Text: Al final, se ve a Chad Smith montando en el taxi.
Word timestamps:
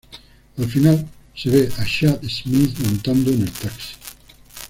Al 0.57 0.65
final, 0.65 1.07
se 1.35 1.51
ve 1.51 1.69
a 1.77 1.85
Chad 1.85 2.23
Smith 2.27 2.75
montando 2.79 3.29
en 3.29 3.43
el 3.43 3.51
taxi. 3.51 3.93